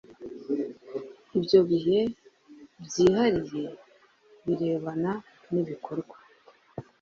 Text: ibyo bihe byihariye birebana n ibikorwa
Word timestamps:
ibyo 1.37 1.59
bihe 1.69 1.99
byihariye 2.85 3.67
birebana 4.43 5.11
n 5.51 5.53
ibikorwa 5.61 6.15